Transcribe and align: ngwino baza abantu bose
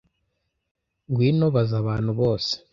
ngwino 1.09 1.45
baza 1.55 1.75
abantu 1.81 2.11
bose 2.19 2.53